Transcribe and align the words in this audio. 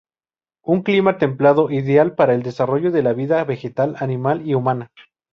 Un 0.63 0.81
clima 0.81 1.19
templado 1.19 1.69
ideal 1.69 2.15
para 2.15 2.33
el 2.33 2.41
desarrollo 2.41 2.89
de 2.91 3.03
la 3.03 3.13
vida 3.13 3.43
vegetal, 3.43 3.95
animal 3.99 4.41
y 4.49 4.55
humana. 4.55 4.89